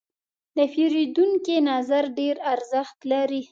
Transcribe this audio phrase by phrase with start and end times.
[0.57, 3.41] د پیرودونکي نظر ډېر ارزښت لري.